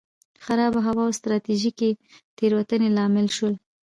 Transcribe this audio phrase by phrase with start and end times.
[0.43, 1.89] خرابه هوا او ستراتیژیکې
[2.37, 3.53] تېروتنې لامل شول.